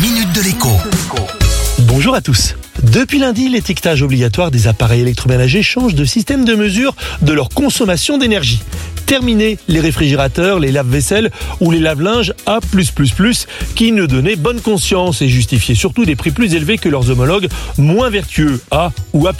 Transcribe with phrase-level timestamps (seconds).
[0.00, 0.68] minute de l'écho.
[1.80, 2.54] Bonjour à tous.
[2.92, 8.16] Depuis lundi, l'étiquetage obligatoire des appareils électroménagers change de système de mesure de leur consommation
[8.16, 8.60] d'énergie.
[9.06, 12.60] Terminé les réfrigérateurs, les lave-vaisselle ou les lave-linges A+++,
[13.74, 17.48] qui ne donnaient bonne conscience et justifiaient surtout des prix plus élevés que leurs homologues
[17.76, 19.32] moins vertueux A ou A+.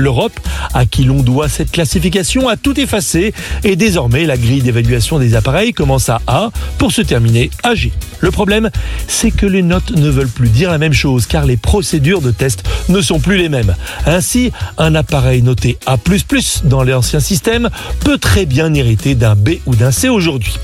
[0.00, 0.40] L'Europe,
[0.72, 5.34] à qui l'on doit cette classification, a tout effacé et désormais la grille d'évaluation des
[5.34, 7.92] appareils commence à A pour se terminer à G.
[8.20, 8.70] Le problème,
[9.08, 12.30] c'est que les notes ne veulent plus dire la même chose car les procédures de
[12.30, 13.74] test ne sont plus les mêmes.
[14.06, 15.98] Ainsi, un appareil noté A++
[16.64, 17.68] dans l'ancien système
[18.00, 20.56] peut très bien hériter d'un B ou d'un C aujourd'hui.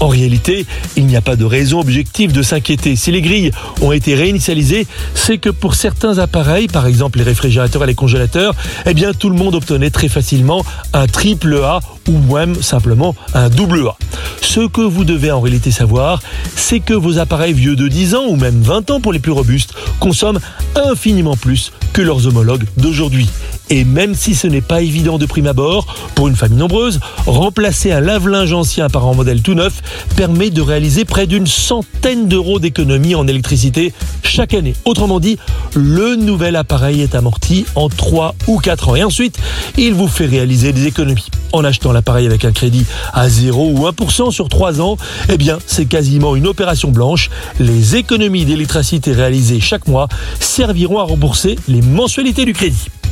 [0.00, 0.66] En réalité,
[0.96, 2.96] il n'y a pas de raison objective de s'inquiéter.
[2.96, 7.84] Si les grilles ont été réinitialisées, c'est que pour certains appareils, par exemple les réfrigérateurs
[7.84, 8.54] et les congélateurs,
[8.86, 13.48] eh bien tout le monde obtenait très facilement un triple A ou même simplement un
[13.48, 13.96] double A.
[14.40, 16.20] Ce que vous devez en réalité savoir,
[16.56, 19.32] c'est que vos appareils vieux de 10 ans ou même 20 ans pour les plus
[19.32, 20.40] robustes consomment
[20.74, 23.28] infiniment plus que leurs homologues d'aujourd'hui.
[23.72, 27.90] Et même si ce n'est pas évident de prime abord, pour une famille nombreuse, remplacer
[27.90, 29.80] un lave-linge ancien par un modèle tout neuf
[30.14, 34.74] permet de réaliser près d'une centaine d'euros d'économie en électricité chaque année.
[34.84, 35.38] Autrement dit,
[35.74, 38.96] le nouvel appareil est amorti en 3 ou 4 ans.
[38.96, 39.38] Et ensuite,
[39.78, 41.28] il vous fait réaliser des économies.
[41.52, 42.84] En achetant l'appareil avec un crédit
[43.14, 44.98] à 0 ou 1% sur 3 ans,
[45.30, 47.30] eh bien, c'est quasiment une opération blanche.
[47.58, 50.08] Les économies d'électricité réalisées chaque mois
[50.40, 52.90] serviront à rembourser les mensualités du crédit.